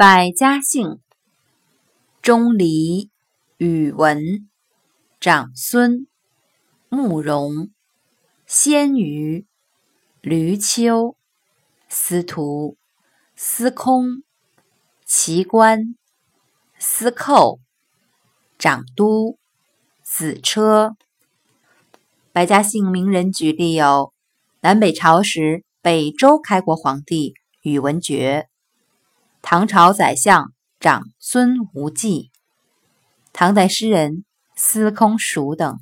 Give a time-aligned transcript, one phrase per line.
[0.00, 0.98] 百家姓：
[2.22, 3.10] 钟离、
[3.58, 4.48] 宇文、
[5.20, 6.06] 长孙、
[6.88, 7.70] 慕容、
[8.46, 9.44] 鲜于、
[10.22, 11.18] 闾丘、
[11.86, 12.78] 司徒、
[13.36, 14.22] 司空、
[15.04, 15.94] 齐官、
[16.78, 17.60] 司寇、
[18.58, 19.36] 长都、
[20.02, 20.96] 子车。
[22.32, 24.14] 百家姓名人举例有：
[24.62, 28.49] 南北朝时北周开国皇帝宇文觉。
[29.42, 32.30] 唐朝宰相长孙无忌，
[33.32, 34.24] 唐代诗人
[34.54, 35.80] 司空曙等。